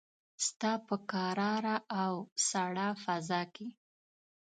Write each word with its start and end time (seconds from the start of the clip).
ستا 0.47 0.71
په 0.87 0.95
کراره 1.09 1.77
او 2.03 2.13
ساړه 2.47 2.87
فضاکې 3.03 3.67